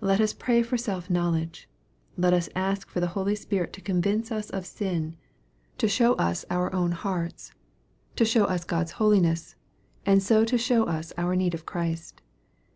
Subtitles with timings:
[0.00, 1.68] Let us pray for self knowledge.
[2.16, 5.16] Let us rsk for the Holy Spirit to convince as of sin,
[5.78, 6.70] to show us oar MARK, CHAP.
[6.70, 6.70] X.
[6.70, 6.92] 209 own
[7.24, 7.52] hearts,
[8.14, 9.56] to show us God's holiness,
[10.06, 12.22] and so to show us our need of Christ.